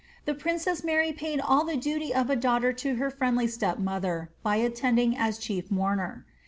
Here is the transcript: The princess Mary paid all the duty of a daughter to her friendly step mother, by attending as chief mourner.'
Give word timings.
The 0.25 0.33
princess 0.33 0.83
Mary 0.83 1.13
paid 1.13 1.39
all 1.39 1.63
the 1.63 1.77
duty 1.77 2.11
of 2.11 2.31
a 2.31 2.35
daughter 2.35 2.73
to 2.73 2.95
her 2.95 3.11
friendly 3.11 3.45
step 3.45 3.77
mother, 3.77 4.31
by 4.41 4.55
attending 4.55 5.15
as 5.15 5.37
chief 5.37 5.69
mourner.' 5.69 6.25